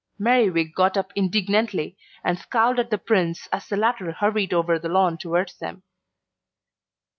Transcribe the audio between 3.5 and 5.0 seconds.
as the latter hurried over the